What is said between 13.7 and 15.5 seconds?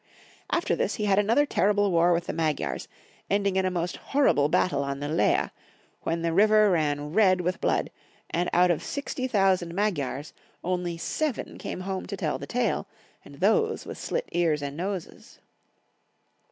with slit noses and ears.